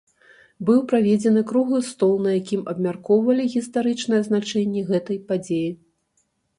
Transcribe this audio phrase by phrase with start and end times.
[0.69, 5.71] Быў праведзены круглы стол, на якім абмяркоўвалі гістарычнае значэнне гэтай падзеі.